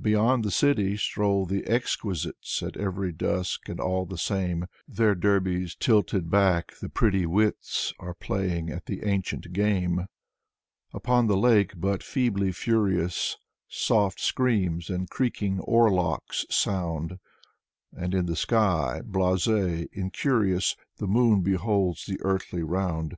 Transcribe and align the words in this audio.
Beyond 0.00 0.44
the 0.44 0.52
city 0.52 0.96
stroll 0.96 1.44
the 1.44 1.66
exquisites, 1.68 2.62
At 2.62 2.76
every 2.76 3.10
dusk 3.10 3.68
and 3.68 3.80
all 3.80 4.06
the 4.06 4.16
same: 4.16 4.66
Their 4.86 5.16
derbies 5.16 5.74
tilted 5.74 6.30
back, 6.30 6.74
the 6.80 6.88
pretty 6.88 7.26
wits 7.26 7.92
Are 7.98 8.14
playing 8.14 8.70
at 8.70 8.86
the 8.86 9.02
ancient 9.02 9.52
game. 9.52 10.06
Upon 10.94 11.26
the 11.26 11.36
lake 11.36 11.72
but 11.76 12.04
feebly 12.04 12.52
furious 12.52 13.38
Soft 13.66 14.20
screams 14.20 14.88
and 14.88 15.10
creaking 15.10 15.58
oar 15.58 15.90
locks 15.90 16.46
sound. 16.48 17.18
And 17.92 18.14
in 18.14 18.26
the 18.26 18.36
sky, 18.36 19.00
blase, 19.04 19.48
incurious. 19.92 20.76
The 20.98 21.08
moon 21.08 21.40
beholds 21.40 22.06
the 22.06 22.20
earthly 22.22 22.62
round. 22.62 23.16